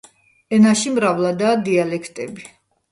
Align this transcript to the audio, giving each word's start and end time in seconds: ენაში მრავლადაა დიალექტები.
ენაში 0.57 0.95
მრავლადაა 0.95 1.63
დიალექტები. 1.69 2.53